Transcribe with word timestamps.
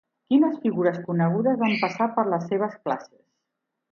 Quines 0.33 0.53
figures 0.63 0.95
conegudes 1.09 1.59
van 1.65 1.75
passar 1.83 2.09
per 2.17 2.25
les 2.31 2.47
seves 2.53 2.75
classes? 2.87 3.23